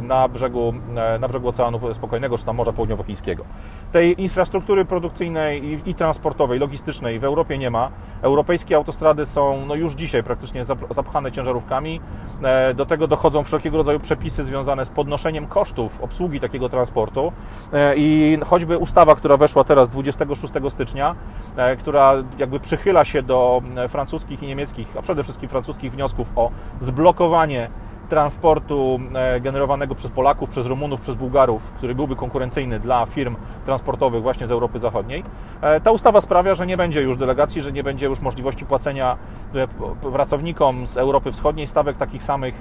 na 0.01 0.27
brzegu, 0.27 0.73
na 1.19 1.27
brzegu 1.27 1.47
Oceanu 1.47 1.93
Spokojnego, 1.93 2.37
czy 2.37 2.45
tam 2.45 2.55
Morza 2.55 2.73
Południowochińskiego. 2.73 3.45
Tej 3.95 4.21
infrastruktury 4.21 4.85
produkcyjnej 4.85 5.63
i, 5.65 5.89
i, 5.89 5.95
transportowej, 5.95 6.59
logistycznej 6.59 7.19
w 7.19 7.23
Europie 7.23 7.57
nie 7.57 7.69
ma. 7.69 7.91
Europejskie 8.21 8.75
autostrady 8.75 9.25
są 9.25 9.65
no 9.65 9.75
już 9.75 9.93
dzisiaj 9.93 10.23
praktycznie 10.23 10.65
zapchane 10.89 11.31
ciężarówkami. 11.31 12.01
E, 12.43 12.73
do 12.73 12.85
tego 12.85 13.07
dochodzą 13.07 13.43
wszelkiego 13.43 13.77
rodzaju 13.77 13.99
przepisy 13.99 14.43
związane 14.43 14.85
z 14.85 14.89
podnoszeniem 14.89 15.47
kosztów 15.47 16.03
obsługi 16.03 16.39
takiego 16.39 16.69
transportu 16.69 17.31
e, 17.73 17.95
i 17.95 18.37
choćby 18.45 18.77
ustawa, 18.77 19.15
która 19.15 19.37
weszła 19.37 19.63
teraz 19.63 19.89
26 19.89 20.53
stycznia, 20.69 21.15
e, 21.57 21.75
która 21.75 22.13
jakby 22.37 22.59
przychyla 22.59 23.05
się 23.05 23.21
do 23.21 23.61
francuskich 23.89 24.43
i 24.43 24.47
niemieckich, 24.47 24.87
a 24.97 25.01
przede 25.01 25.23
wszystkim 25.23 25.49
francuskich 25.49 25.91
wniosków 25.91 26.27
o 26.35 26.51
zblokowanie 26.79 27.69
transportu 28.09 28.99
e, 29.15 29.39
generowanego 29.39 29.95
przez 29.95 30.11
Polaków, 30.11 30.49
przez 30.49 30.65
Rumunów, 30.65 31.01
przez 31.01 31.15
Bułgarów, 31.15 31.61
który 31.77 31.95
byłby 31.95 32.15
konkurencyjny 32.15 32.79
dla 32.79 33.05
firm 33.05 33.35
transportowych 33.65 34.21
właśnie 34.21 34.47
z 34.47 34.51
Europy 34.51 34.79
Zachodniej. 34.79 35.23
E, 35.61 35.81
ta 35.81 35.91
ustawa 35.91 36.21
sprawia, 36.21 36.55
że 36.55 36.67
nie 36.67 36.77
będzie 36.77 37.01
już 37.01 37.17
delegacji, 37.17 37.61
że 37.61 37.71
nie 37.71 37.83
będzie 37.83 38.05
już 38.05 38.19
możliwości 38.19 38.65
płacenia 38.65 39.17
e, 39.55 39.67
pracownikom 40.11 40.87
z 40.87 40.97
Europy 40.97 41.31
Wschodniej 41.31 41.67
stawek 41.67 41.97
takich 41.97 42.23
samych 42.23 42.55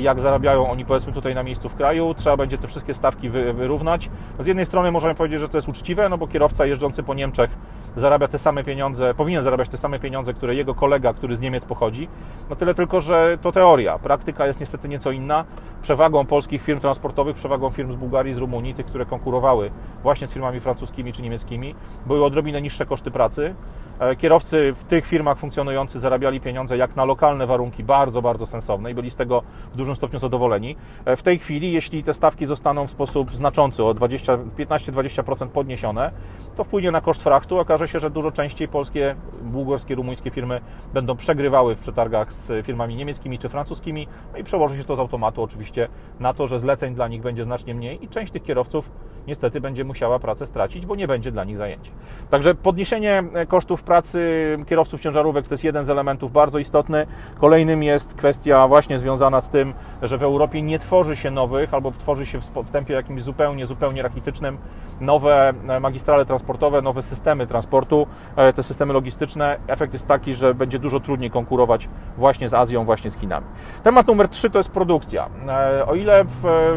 jak 0.00 0.20
zarabiają 0.20 0.70
oni 0.70 0.84
powiedzmy 0.84 1.12
tutaj 1.12 1.34
na 1.34 1.42
miejscu 1.42 1.68
w 1.68 1.74
kraju, 1.74 2.14
trzeba 2.14 2.36
będzie 2.36 2.58
te 2.58 2.68
wszystkie 2.68 2.94
stawki 2.94 3.30
wyrównać. 3.30 4.10
Z 4.38 4.46
jednej 4.46 4.66
strony 4.66 4.90
możemy 4.92 5.14
powiedzieć, 5.14 5.40
że 5.40 5.48
to 5.48 5.58
jest 5.58 5.68
uczciwe, 5.68 6.08
no 6.08 6.18
bo 6.18 6.26
kierowca 6.26 6.66
jeżdżący 6.66 7.02
po 7.02 7.14
Niemczech 7.14 7.50
zarabia 7.96 8.28
te 8.28 8.38
same 8.38 8.64
pieniądze, 8.64 9.14
powinien 9.14 9.42
zarabiać 9.42 9.68
te 9.68 9.76
same 9.76 9.98
pieniądze, 9.98 10.34
które 10.34 10.54
jego 10.54 10.74
kolega, 10.74 11.12
który 11.12 11.36
z 11.36 11.40
Niemiec 11.40 11.64
pochodzi. 11.64 12.08
No 12.50 12.56
tyle 12.56 12.74
tylko, 12.74 13.00
że 13.00 13.38
to 13.42 13.52
teoria. 13.52 13.98
Praktyka 13.98 14.46
jest 14.46 14.60
niestety 14.60 14.88
nieco 14.88 15.10
inna. 15.10 15.44
Przewagą 15.82 16.26
polskich 16.26 16.62
firm 16.62 16.80
transportowych, 16.80 17.36
przewagą 17.36 17.70
firm 17.70 17.92
z 17.92 17.96
Bułgarii, 17.96 18.34
z 18.34 18.38
Rumunii, 18.38 18.74
tych, 18.74 18.86
które 18.86 19.06
konkurowały 19.06 19.70
właśnie 20.02 20.26
z 20.26 20.32
firmami 20.32 20.60
francuskimi 20.60 21.12
czy 21.12 21.22
niemieckimi, 21.22 21.74
były 22.06 22.24
odrobinę 22.24 22.62
niższe 22.62 22.86
koszty 22.86 23.10
pracy. 23.10 23.54
E, 23.98 24.16
kierowcy 24.16 24.74
w 24.76 24.84
tych 24.84 25.06
firmach 25.06 25.38
funkcjonujący 25.38 26.00
zarabiali 26.00 26.40
pieniądze 26.40 26.76
jak 26.76 26.96
na 26.96 27.04
lokalne 27.04 27.46
warunki 27.46 27.84
bardzo, 27.84 28.22
bardzo 28.22 28.46
sensowne 28.46 28.90
i 28.90 28.94
byli 28.94 29.10
z 29.10 29.16
tego 29.16 29.42
w 29.72 29.76
dużym 29.76 29.96
stopniu 29.96 30.18
zadowoleni. 30.18 30.76
E, 31.04 31.16
w 31.16 31.22
tej 31.22 31.38
chwili, 31.38 31.72
jeśli 31.72 32.02
te 32.02 32.14
stawki 32.14 32.46
zostaną 32.46 32.86
w 32.86 32.90
sposób 32.90 33.36
znaczący, 33.36 33.84
o 33.84 33.94
15-20% 33.94 35.48
podniesione, 35.48 36.10
to 36.58 36.64
wpłynie 36.64 36.90
na 36.90 37.00
koszt 37.00 37.22
frachtu. 37.22 37.58
Okaże 37.58 37.88
się, 37.88 38.00
że 38.00 38.10
dużo 38.10 38.32
częściej 38.32 38.68
polskie, 38.68 39.14
bułgarskie, 39.42 39.94
rumuńskie 39.94 40.30
firmy 40.30 40.60
będą 40.94 41.16
przegrywały 41.16 41.74
w 41.74 41.78
przetargach 41.78 42.32
z 42.32 42.66
firmami 42.66 42.96
niemieckimi 42.96 43.38
czy 43.38 43.48
francuskimi 43.48 44.08
no 44.32 44.38
i 44.38 44.44
przełoży 44.44 44.76
się 44.76 44.84
to 44.84 44.96
z 44.96 45.00
automatu 45.00 45.42
oczywiście 45.42 45.88
na 46.20 46.34
to, 46.34 46.46
że 46.46 46.58
zleceń 46.58 46.94
dla 46.94 47.08
nich 47.08 47.22
będzie 47.22 47.44
znacznie 47.44 47.74
mniej 47.74 48.04
i 48.04 48.08
część 48.08 48.32
tych 48.32 48.42
kierowców 48.42 48.90
niestety 49.26 49.60
będzie 49.60 49.84
musiała 49.84 50.18
pracę 50.18 50.46
stracić, 50.46 50.86
bo 50.86 50.96
nie 50.96 51.08
będzie 51.08 51.32
dla 51.32 51.44
nich 51.44 51.56
zajęcia. 51.56 51.90
Także 52.30 52.54
podniesienie 52.54 53.24
kosztów 53.48 53.82
pracy 53.82 54.20
kierowców 54.68 55.00
ciężarówek 55.00 55.46
to 55.46 55.54
jest 55.54 55.64
jeden 55.64 55.84
z 55.84 55.90
elementów 55.90 56.32
bardzo 56.32 56.58
istotny. 56.58 57.06
Kolejnym 57.40 57.82
jest 57.82 58.14
kwestia 58.14 58.68
właśnie 58.68 58.98
związana 58.98 59.40
z 59.40 59.50
tym, 59.50 59.74
że 60.02 60.18
w 60.18 60.22
Europie 60.22 60.62
nie 60.62 60.78
tworzy 60.78 61.16
się 61.16 61.30
nowych 61.30 61.74
albo 61.74 61.90
tworzy 61.90 62.26
się 62.26 62.40
w 62.40 62.70
tempie 62.70 62.94
jakimś 62.94 63.22
zupełnie, 63.22 63.66
zupełnie 63.66 64.02
rachitycznym 64.02 64.58
nowe 65.00 65.52
magistrale 65.80 66.24
transportowe, 66.48 66.82
nowe 66.82 67.02
systemy 67.02 67.46
transportu, 67.46 68.06
e, 68.36 68.52
te 68.52 68.62
systemy 68.62 68.92
logistyczne. 68.92 69.56
Efekt 69.66 69.92
jest 69.92 70.06
taki, 70.06 70.34
że 70.34 70.54
będzie 70.54 70.78
dużo 70.78 71.00
trudniej 71.00 71.30
konkurować 71.30 71.88
właśnie 72.16 72.48
z 72.48 72.54
Azją, 72.54 72.84
właśnie 72.84 73.10
z 73.10 73.16
Chinami. 73.16 73.46
Temat 73.82 74.06
numer 74.06 74.28
trzy 74.28 74.50
to 74.50 74.58
jest 74.58 74.70
produkcja. 74.70 75.28
E, 75.48 75.86
o 75.86 75.94
ile 75.94 76.24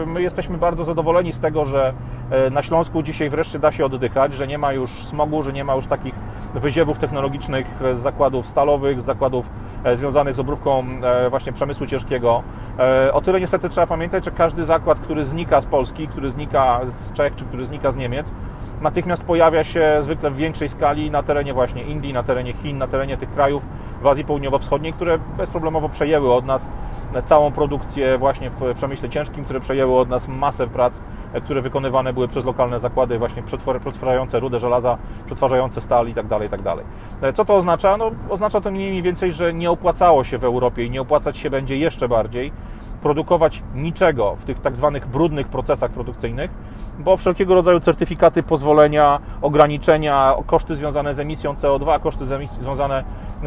my 0.05 0.21
jesteśmy 0.21 0.57
bardzo 0.57 0.85
zadowoleni 0.85 1.33
z 1.33 1.39
tego, 1.39 1.65
że 1.65 1.93
e, 2.31 2.49
na 2.49 2.63
Śląsku 2.63 3.03
dzisiaj 3.03 3.29
wreszcie 3.29 3.59
da 3.59 3.71
się 3.71 3.85
oddychać, 3.85 4.33
że 4.33 4.47
nie 4.47 4.57
ma 4.57 4.73
już 4.73 4.91
smogu, 4.91 5.43
że 5.43 5.53
nie 5.53 5.63
ma 5.63 5.75
już 5.75 5.87
takich 5.87 6.15
wyziewów 6.55 6.97
technologicznych 6.97 7.67
z 7.93 7.97
zakładów 7.97 8.47
stalowych, 8.47 9.01
z 9.01 9.05
zakładów 9.05 9.49
związanych 9.93 10.35
z 10.35 10.39
obróbką 10.39 10.85
właśnie 11.29 11.53
przemysłu 11.53 11.85
ciężkiego. 11.85 12.43
O 13.13 13.21
tyle 13.21 13.39
niestety 13.39 13.69
trzeba 13.69 13.87
pamiętać, 13.87 14.25
że 14.25 14.31
każdy 14.31 14.65
zakład, 14.65 14.99
który 14.99 15.25
znika 15.25 15.61
z 15.61 15.65
Polski, 15.65 16.07
który 16.07 16.29
znika 16.31 16.79
z 16.87 17.13
Czech, 17.13 17.35
czy 17.35 17.45
który 17.45 17.65
znika 17.65 17.91
z 17.91 17.95
Niemiec, 17.95 18.33
natychmiast 18.81 19.23
pojawia 19.23 19.63
się 19.63 19.97
zwykle 20.01 20.31
w 20.31 20.35
większej 20.35 20.69
skali 20.69 21.11
na 21.11 21.23
terenie 21.23 21.53
właśnie 21.53 21.83
Indii, 21.83 22.13
na 22.13 22.23
terenie 22.23 22.53
Chin, 22.53 22.77
na 22.77 22.88
terenie 22.88 23.17
tych 23.17 23.33
krajów 23.33 23.65
w 24.01 24.07
Azji 24.07 24.25
Południowo-Wschodniej, 24.25 24.93
które 24.93 25.19
bezproblemowo 25.38 25.89
przejęły 25.89 26.33
od 26.33 26.45
nas 26.45 26.69
całą 27.25 27.51
produkcję 27.51 28.17
właśnie 28.17 28.50
w 28.50 28.75
przemyśle 28.75 29.09
ciężkim, 29.09 29.43
które 29.43 29.59
przejęły 29.59 30.00
od 30.00 30.09
nas 30.09 30.27
masę 30.27 30.67
prac, 30.67 31.01
które 31.43 31.61
wykonywane 31.61 32.13
były 32.13 32.27
przez 32.27 32.45
lokalne 32.45 32.79
zakłady 32.79 33.19
właśnie 33.19 33.43
przetwarzające 33.83 34.39
rudę 34.39 34.59
żelaza, 34.59 34.97
przetwarzające 35.25 35.81
stal 35.81 36.07
i 36.07 36.13
tak 36.13 36.27
dalej, 36.27 36.50
tak 36.50 36.61
dalej. 36.61 36.85
Co 37.33 37.45
to 37.45 37.55
oznacza? 37.55 37.97
No, 37.97 38.11
oznacza 38.29 38.61
to 38.61 38.71
mniej 38.71 39.01
więcej, 39.01 39.33
że 39.33 39.53
nie 39.53 39.71
opłacało 39.71 40.23
się 40.23 40.38
w 40.38 40.43
Europie 40.43 40.85
i 40.85 40.89
nie 40.89 41.01
opłacać 41.01 41.38
się 41.38 41.50
będzie 41.50 41.77
jeszcze 41.77 42.07
bardziej 42.07 42.51
produkować 43.01 43.63
niczego 43.75 44.35
w 44.35 44.45
tych 44.45 44.59
tak 44.59 44.75
zwanych 44.75 45.07
brudnych 45.07 45.47
procesach 45.47 45.91
produkcyjnych, 45.91 46.51
bo 47.03 47.17
wszelkiego 47.17 47.55
rodzaju 47.55 47.79
certyfikaty, 47.79 48.43
pozwolenia, 48.43 49.20
ograniczenia, 49.41 50.36
koszty 50.46 50.75
związane 50.75 51.13
z 51.13 51.20
emisją 51.20 51.53
CO2, 51.53 52.00
koszty 52.00 52.25
związane 52.48 53.03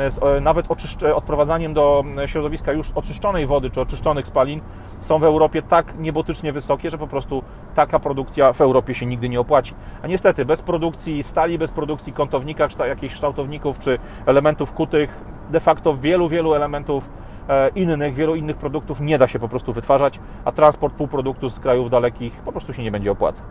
z 0.08 0.22
e, 0.22 0.40
nawet 0.40 0.66
odprowadzaniem 1.14 1.74
do 1.74 2.04
środowiska 2.26 2.72
już 2.72 2.90
oczyszczonej 2.94 3.46
wody 3.46 3.70
czy 3.70 3.80
oczyszczonych 3.80 4.26
spalin 4.26 4.60
są 5.00 5.18
w 5.18 5.24
Europie 5.24 5.62
tak 5.62 5.98
niebotycznie 5.98 6.52
wysokie, 6.52 6.90
że 6.90 6.98
po 6.98 7.06
prostu 7.06 7.42
taka 7.74 7.98
produkcja 7.98 8.52
w 8.52 8.60
Europie 8.60 8.94
się 8.94 9.06
nigdy 9.06 9.28
nie 9.28 9.40
opłaci. 9.40 9.74
A 10.02 10.06
niestety 10.06 10.44
bez 10.44 10.62
produkcji 10.62 11.22
stali, 11.22 11.58
bez 11.58 11.70
produkcji 11.70 12.12
kątownika, 12.12 12.68
jakichś 12.86 13.14
kształtowników 13.14 13.78
czy 13.78 13.98
elementów 14.26 14.72
kutych, 14.72 15.10
de 15.50 15.60
facto 15.60 15.96
wielu, 15.96 16.28
wielu 16.28 16.54
elementów 16.54 17.08
E, 17.08 17.33
innych, 17.74 18.14
wielu 18.14 18.34
innych 18.34 18.56
produktów 18.56 19.00
nie 19.00 19.18
da 19.18 19.28
się 19.28 19.38
po 19.38 19.48
prostu 19.48 19.72
wytwarzać, 19.72 20.20
a 20.44 20.52
transport 20.52 20.94
półproduktu 20.94 21.50
z 21.50 21.60
krajów 21.60 21.90
dalekich 21.90 22.32
po 22.32 22.52
prostu 22.52 22.72
się 22.72 22.82
nie 22.82 22.90
będzie 22.90 23.10
opłacał. 23.12 23.46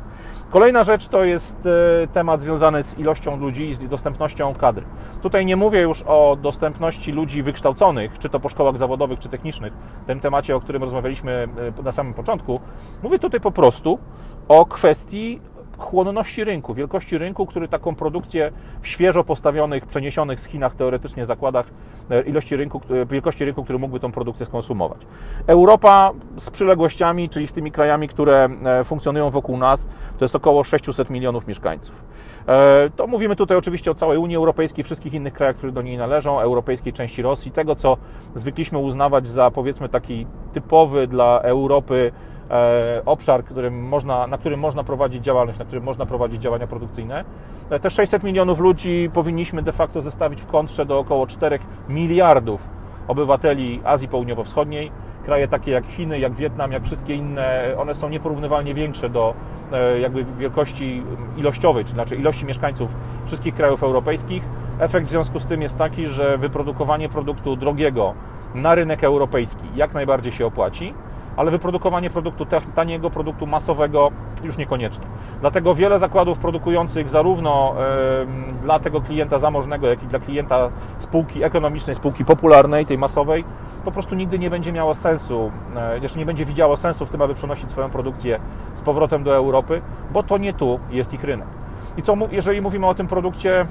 Kolejna 0.49 0.83
rzecz 0.83 1.07
to 1.07 1.23
jest 1.23 1.65
e, 1.65 2.07
temat 2.07 2.41
związany 2.41 2.83
z 2.83 2.99
ilością 2.99 3.37
ludzi 3.37 3.69
i 3.69 3.73
z 3.73 3.87
dostępnością 3.87 4.53
kadr. 4.55 4.83
Tutaj 5.21 5.45
nie 5.45 5.55
mówię 5.55 5.81
już 5.81 6.03
o 6.07 6.37
dostępności 6.41 7.11
ludzi 7.11 7.43
wykształconych, 7.43 8.19
czy 8.19 8.29
to 8.29 8.39
po 8.39 8.49
szkołach 8.49 8.77
zawodowych, 8.77 9.19
czy 9.19 9.29
technicznych, 9.29 9.73
w 9.73 10.05
tym 10.05 10.19
temacie, 10.19 10.55
o 10.55 10.61
którym 10.61 10.83
rozmawialiśmy 10.83 11.47
e, 11.79 11.83
na 11.83 11.91
samym 11.91 12.13
początku. 12.13 12.59
Mówię 13.03 13.19
tutaj 13.19 13.39
po 13.39 13.51
prostu 13.51 13.99
o 14.47 14.65
kwestii 14.65 15.41
chłonności 15.83 16.43
rynku, 16.43 16.73
wielkości 16.73 17.17
rynku, 17.17 17.45
który 17.45 17.67
taką 17.67 17.95
produkcję 17.95 18.51
w 18.81 18.87
świeżo 18.87 19.23
postawionych, 19.23 19.85
przeniesionych 19.85 20.39
z 20.39 20.45
Chinach 20.45 20.75
teoretycznie 20.75 21.25
zakładach, 21.25 21.65
e, 22.09 22.21
ilości 22.21 22.55
rynku, 22.55 22.81
wielkości 23.09 23.45
rynku, 23.45 23.63
który 23.63 23.79
mógłby 23.79 23.99
tą 23.99 24.11
produkcję 24.11 24.45
skonsumować. 24.45 25.01
Europa 25.47 26.11
z 26.37 26.49
przyległościami, 26.49 27.29
czyli 27.29 27.47
z 27.47 27.53
tymi 27.53 27.71
krajami, 27.71 28.07
które 28.07 28.49
e, 28.65 28.83
funkcjonują 28.83 29.29
wokół 29.29 29.57
nas, 29.57 29.87
to 30.17 30.25
jest 30.25 30.35
około 30.35 30.63
600 30.63 31.09
milionów 31.09 31.47
mieszkańców. 31.47 32.03
E, 32.47 32.89
to 32.95 33.07
mówimy 33.07 33.35
tutaj 33.35 33.57
oczywiście 33.57 33.91
o 33.91 33.95
całej 33.95 34.17
Unii 34.17 34.35
Europejskiej, 34.35 34.83
wszystkich 34.83 35.13
innych 35.13 35.33
krajach, 35.33 35.55
które 35.55 35.71
do 35.71 35.81
niej 35.81 35.97
należą, 35.97 36.39
europejskiej 36.39 36.93
części 36.93 37.21
Rosji, 37.21 37.51
tego 37.51 37.75
co 37.75 37.97
zwykliśmy 38.35 38.77
uznawać 38.77 39.27
za 39.27 39.51
powiedzmy 39.51 39.89
taki 39.89 40.27
typowy 40.53 41.07
dla 41.07 41.39
Europy 41.39 42.11
obszar, 43.05 43.43
którym 43.43 43.87
można, 43.87 44.27
na 44.27 44.37
którym 44.37 44.59
można 44.59 44.83
prowadzić 44.83 45.23
działalność, 45.23 45.59
na 45.59 45.65
którym 45.65 45.83
można 45.83 46.05
prowadzić 46.05 46.41
działania 46.41 46.67
produkcyjne. 46.67 47.23
E, 47.69 47.79
te 47.79 47.89
600 47.89 48.23
milionów 48.23 48.59
ludzi 48.59 49.09
powinniśmy 49.13 49.61
de 49.61 49.71
facto 49.71 50.01
zestawić 50.01 50.41
w 50.41 50.47
kontrze 50.47 50.85
do 50.85 50.99
około 50.99 51.27
4 51.27 51.59
miliardów 51.89 52.61
obywateli 53.07 53.81
Azji 53.83 54.07
Południowo-Wschodniej. 54.07 54.91
Kraje 55.25 55.47
takie 55.47 55.71
jak 55.71 55.85
Chiny, 55.85 56.19
jak 56.19 56.33
Wietnam, 56.33 56.71
jak 56.71 56.83
wszystkie 56.83 57.15
inne, 57.15 57.75
one 57.77 57.95
są 57.95 58.09
nieporównywalnie 58.09 58.73
większe 58.73 59.09
do 59.09 59.33
e, 59.71 59.99
jakby 59.99 60.23
wielkości 60.23 61.03
ilościowej, 61.37 61.85
czy 61.85 61.93
znaczy 61.93 62.15
ilości 62.15 62.45
mieszkańców 62.45 62.89
wszystkich 63.25 63.55
krajów 63.55 63.83
europejskich. 63.83 64.43
Efekt 64.79 65.07
w 65.07 65.09
związku 65.09 65.39
z 65.39 65.47
tym 65.47 65.61
jest 65.61 65.77
taki, 65.77 66.07
że 66.07 66.37
wyprodukowanie 66.37 67.09
produktu 67.09 67.55
drogiego 67.55 68.13
na 68.55 68.75
rynek 68.75 69.03
europejski 69.03 69.63
jak 69.75 69.93
najbardziej 69.93 70.31
się 70.31 70.45
opłaci 70.45 70.93
ale 71.37 71.51
wyprodukowanie 71.51 72.09
produktu 72.09 72.45
taniego, 72.75 73.09
produktu 73.09 73.47
masowego 73.47 74.11
już 74.43 74.57
niekoniecznie. 74.57 75.05
Dlatego 75.41 75.75
wiele 75.75 75.99
zakładów 75.99 76.37
produkujących 76.37 77.09
zarówno 77.09 77.75
dla 78.61 78.79
tego 78.79 79.01
klienta 79.01 79.39
zamożnego, 79.39 79.87
jak 79.87 80.03
i 80.03 80.07
dla 80.07 80.19
klienta 80.19 80.69
spółki 80.99 81.43
ekonomicznej, 81.43 81.95
spółki 81.95 82.25
popularnej, 82.25 82.85
tej 82.85 82.97
masowej, 82.97 83.45
po 83.85 83.91
prostu 83.91 84.15
nigdy 84.15 84.39
nie 84.39 84.49
będzie 84.49 84.71
miało 84.71 84.95
sensu, 84.95 85.51
e, 85.75 85.99
jeszcze 85.99 86.19
nie 86.19 86.25
będzie 86.25 86.45
widziało 86.45 86.77
sensu 86.77 87.05
w 87.05 87.09
tym, 87.09 87.21
aby 87.21 87.33
przenosić 87.33 87.71
swoją 87.71 87.89
produkcję 87.89 88.39
z 88.73 88.81
powrotem 88.81 89.23
do 89.23 89.35
Europy, 89.35 89.81
bo 90.11 90.23
to 90.23 90.37
nie 90.37 90.53
tu 90.53 90.79
jest 90.89 91.13
ich 91.13 91.23
rynek. 91.23 91.47
I 91.97 92.01
co, 92.01 92.17
jeżeli 92.31 92.61
mówimy 92.61 92.87
o 92.87 92.95
tym 92.95 93.07
produkcie 93.07 93.65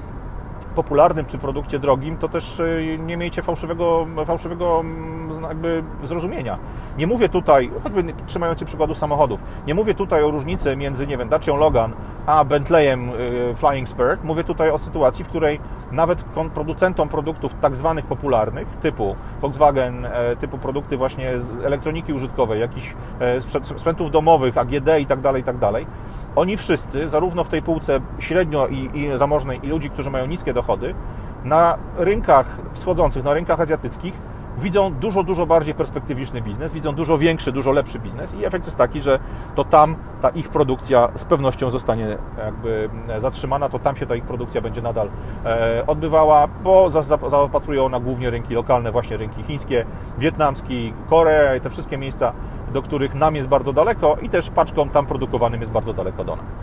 popularnym 0.65 1.25
czy 1.25 1.37
produkcie 1.37 1.79
drogim, 1.79 2.17
to 2.17 2.29
też 2.29 2.59
y, 2.59 2.99
nie 3.05 3.17
miejcie 3.17 3.41
fałszywego, 3.41 4.07
fałszywego 4.25 4.79
mm, 4.79 5.43
jakby 5.43 5.83
zrozumienia. 6.03 6.57
Nie 6.97 7.07
mówię 7.07 7.29
tutaj, 7.29 7.71
choćby 7.83 8.13
trzymając 8.27 8.59
się 8.59 8.65
przykładu 8.65 8.95
samochodów, 8.95 9.39
nie 9.67 9.73
mówię 9.73 9.93
tutaj 9.93 10.23
o 10.23 10.31
różnicy 10.31 10.75
między, 10.75 11.07
nie 11.07 11.17
wiem, 11.17 11.29
Dacią 11.29 11.57
Logan 11.57 11.93
a 12.25 12.45
Bentleyem 12.45 13.09
y, 13.09 13.55
Flying 13.55 13.89
Spur. 13.89 14.17
Mówię 14.23 14.43
tutaj 14.43 14.69
o 14.69 14.77
sytuacji, 14.77 15.25
w 15.25 15.27
której 15.27 15.59
nawet 15.91 16.25
producentom 16.53 17.09
produktów 17.09 17.55
tak 17.61 17.75
zwanych 17.75 18.05
popularnych, 18.05 18.67
typu 18.67 19.15
Volkswagen, 19.41 20.05
e, 20.05 20.35
typu 20.35 20.57
produkty 20.57 20.97
właśnie 20.97 21.39
z 21.39 21.65
elektroniki 21.65 22.13
użytkowej, 22.13 22.59
jakichś 22.59 22.93
e, 23.19 23.41
sprzętów 23.63 24.11
domowych, 24.11 24.57
AGD 24.57 24.99
i 24.99 25.05
tak 25.05 25.21
dalej, 25.21 25.41
i 25.41 25.45
tak 25.45 25.57
dalej, 25.57 25.85
oni 26.35 26.57
wszyscy, 26.57 27.09
zarówno 27.09 27.43
w 27.43 27.49
tej 27.49 27.61
półce 27.61 27.99
średnio 28.19 28.67
i, 28.67 28.89
i 28.93 29.17
zamożnej 29.17 29.59
i 29.63 29.67
ludzi, 29.67 29.89
którzy 29.89 30.09
mają 30.09 30.25
niskie 30.25 30.53
dochody, 30.53 30.95
na 31.43 31.77
rynkach 31.97 32.45
wschodzących, 32.73 33.23
na 33.23 33.33
rynkach 33.33 33.59
azjatyckich 33.59 34.13
widzą 34.57 34.93
dużo, 34.93 35.23
dużo 35.23 35.45
bardziej 35.45 35.73
perspektywiczny 35.73 36.41
biznes, 36.41 36.73
widzą 36.73 36.95
dużo 36.95 37.17
większy, 37.17 37.51
dużo 37.51 37.71
lepszy 37.71 37.99
biznes 37.99 38.33
i 38.33 38.45
efekt 38.45 38.65
jest 38.65 38.77
taki, 38.77 39.01
że 39.01 39.19
to 39.55 39.63
tam 39.63 39.95
ta 40.21 40.29
ich 40.29 40.49
produkcja 40.49 41.09
z 41.15 41.25
pewnością 41.25 41.69
zostanie 41.69 42.17
jakby 42.37 42.89
zatrzymana, 43.17 43.69
to 43.69 43.79
tam 43.79 43.95
się 43.95 44.05
ta 44.05 44.15
ich 44.15 44.23
produkcja 44.23 44.61
będzie 44.61 44.81
nadal 44.81 45.09
e, 45.45 45.83
odbywała, 45.87 46.47
bo 46.63 46.89
zaopatrują 47.29 47.89
na 47.89 47.99
głównie 47.99 48.29
rynki 48.29 48.53
lokalne, 48.53 48.91
właśnie 48.91 49.17
rynki 49.17 49.43
chińskie, 49.43 49.85
wietnamski, 50.17 50.93
Korea 51.09 51.55
i 51.55 51.61
te 51.61 51.69
wszystkie 51.69 51.97
miejsca, 51.97 52.33
do 52.73 52.81
których 52.81 53.15
nam 53.15 53.35
jest 53.35 53.47
bardzo 53.47 53.73
daleko 53.73 54.17
i 54.21 54.29
też 54.29 54.49
paczkom 54.49 54.89
tam 54.89 55.05
produkowanym 55.05 55.59
jest 55.59 55.71
bardzo 55.71 55.93
daleko 55.93 56.23
do 56.23 56.35
nas. 56.35 56.55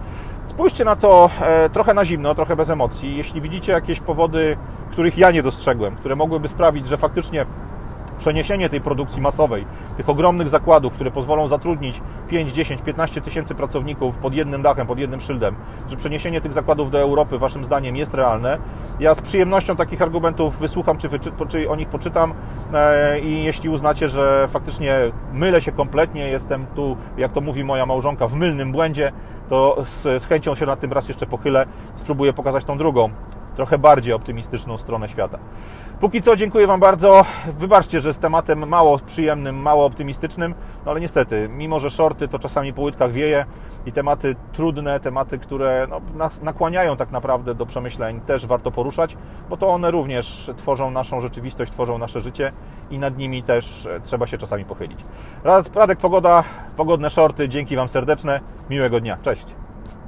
Spójrzcie 0.47 0.85
na 0.85 0.97
to 0.97 1.31
e, 1.41 1.71
trochę 1.71 1.95
na 1.95 2.05
zimno, 2.05 2.35
trochę 2.35 2.57
bez 2.57 2.71
emocji. 2.71 3.17
Jeśli 3.17 3.41
widzicie 3.41 3.73
jakieś 3.73 4.01
powody, 4.01 4.57
których 4.91 5.19
ja 5.19 5.31
nie 5.31 5.43
dostrzegłem, 5.43 5.97
które 5.97 6.17
mogłyby 6.17 6.49
sprawić, 6.49 6.89
że 6.89 6.97
faktycznie 6.97 7.47
przeniesienie 8.21 8.69
tej 8.69 8.81
produkcji 8.81 9.23
masowej, 9.23 9.65
tych 9.97 10.09
ogromnych 10.09 10.49
zakładów, 10.49 10.93
które 10.93 11.11
pozwolą 11.11 11.49
zatrudnić 11.49 12.01
5, 12.29 12.53
10, 12.53 12.83
15 12.83 13.21
tysięcy 13.21 13.55
pracowników 13.55 14.17
pod 14.17 14.35
jednym 14.35 14.63
dachem, 14.63 14.87
pod 14.87 14.99
jednym 14.99 15.21
szyldem, 15.21 15.55
że 15.91 15.97
przeniesienie 15.97 16.41
tych 16.41 16.53
zakładów 16.53 16.91
do 16.91 17.01
Europy 17.01 17.39
Waszym 17.39 17.65
zdaniem 17.65 17.97
jest 17.97 18.15
realne. 18.15 18.59
Ja 19.01 19.15
z 19.15 19.21
przyjemnością 19.21 19.77
takich 19.77 20.03
argumentów 20.03 20.59
wysłucham, 20.59 20.99
czy, 20.99 21.09
czy 21.49 21.71
o 21.71 21.77
nich 21.77 21.89
poczytam 21.89 22.35
e, 22.75 23.21
i 23.21 23.45
jeśli 23.45 23.69
uznacie, 23.69 24.09
że 24.09 24.49
faktycznie 24.53 24.99
mylę 25.33 25.61
się 25.61 25.73
kompletnie, 25.73 26.29
jestem 26.29 26.67
tu, 26.75 26.97
jak 27.17 27.33
to 27.33 27.41
mówi 27.41 27.65
moja 27.65 27.87
małżonka, 27.87 28.29
w 28.29 28.35
mylnym 28.35 28.73
błędzie, 28.73 29.13
to 29.49 29.77
z, 29.85 30.23
z 30.23 30.27
chęcią 30.27 30.55
się 30.55 30.67
nad 30.67 30.81
tym 30.81 30.93
raz 30.93 31.09
jeszcze 31.09 31.27
pochylę, 31.27 31.67
spróbuję 31.97 32.33
pokazać 32.33 32.65
tą 32.65 32.79
drugą 32.79 33.11
trochę 33.61 33.79
bardziej 33.79 34.13
optymistyczną 34.13 34.79
stronę 34.79 35.09
świata. 35.09 35.39
Póki 36.01 36.23
co 36.23 36.37
dziękuję 36.37 36.67
Wam 36.67 36.81
bardzo. 36.81 37.25
Wybaczcie, 37.59 38.01
że 38.01 38.13
z 38.13 38.19
tematem 38.19 38.69
mało 38.69 38.99
przyjemnym, 38.99 39.57
mało 39.57 39.85
optymistycznym, 39.85 40.55
no 40.85 40.91
ale 40.91 41.01
niestety, 41.01 41.49
mimo 41.53 41.81
że 41.81 41.91
shorty 41.91 42.29
to 42.29 42.39
czasami 42.39 42.73
po 42.73 42.83
łydkach 42.83 43.13
wieje 43.13 43.45
i 43.87 43.93
tematy 43.93 44.37
trudne, 44.53 45.01
tematy, 45.01 45.39
które 45.39 45.87
no, 45.91 46.01
nas 46.15 46.43
nakłaniają 46.43 46.97
tak 46.97 47.11
naprawdę 47.11 47.55
do 47.55 47.67
przemyśleń, 47.67 48.21
też 48.21 48.47
warto 48.47 48.71
poruszać, 48.71 49.17
bo 49.51 49.57
to 49.57 49.69
one 49.69 49.91
również 49.91 50.51
tworzą 50.57 50.91
naszą 50.91 51.21
rzeczywistość, 51.21 51.73
tworzą 51.73 51.99
nasze 51.99 52.21
życie 52.21 52.53
i 52.91 52.99
nad 52.99 53.19
nimi 53.19 53.43
też 53.43 53.89
trzeba 54.05 54.27
się 54.27 54.39
czasami 54.39 54.65
pochylić. 54.65 55.01
Radek 55.75 55.99
Pogoda, 55.99 56.45
pogodne 56.77 57.11
shorty, 57.11 57.49
dzięki 57.49 57.77
Wam 57.77 57.89
serdeczne, 57.89 58.41
miłego 58.71 59.01
dnia, 59.01 59.17
cześć. 59.23 59.55